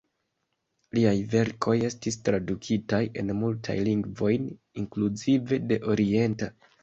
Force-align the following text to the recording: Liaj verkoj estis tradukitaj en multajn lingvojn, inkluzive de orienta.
Liaj 0.97 1.11
verkoj 1.33 1.75
estis 1.89 2.17
tradukitaj 2.29 3.01
en 3.23 3.29
multajn 3.43 3.83
lingvojn, 3.89 4.49
inkluzive 4.85 5.63
de 5.73 5.81
orienta. 5.95 6.51